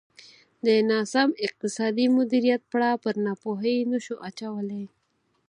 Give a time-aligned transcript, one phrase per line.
[0.65, 4.85] د ناسم اقتصادي مدیریت پړه پر ناپوهۍ نه شو اچولای.